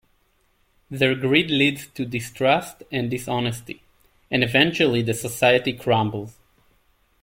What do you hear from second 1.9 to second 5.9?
distrust and dishonesty, and eventually the society